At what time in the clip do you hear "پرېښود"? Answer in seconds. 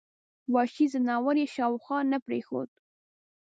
2.25-2.69